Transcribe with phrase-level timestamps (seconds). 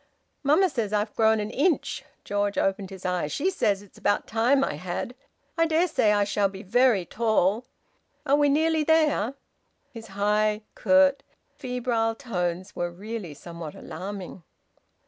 [0.41, 3.31] "Mamma says I've grown an inch." George opened his eyes.
[3.31, 5.13] "She says it's about time I had!
[5.59, 7.65] I dare say I shall be very tall.
[8.25, 9.35] Are we nearly there?"
[9.91, 11.21] His high, curt,
[11.55, 14.41] febrile tones were really somewhat alarming.